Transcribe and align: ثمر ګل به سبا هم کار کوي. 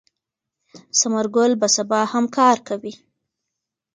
ثمر 0.99 1.25
ګل 1.35 1.51
به 1.61 1.67
سبا 1.75 2.01
هم 2.11 2.25
کار 2.37 2.57
کوي. 2.67 2.93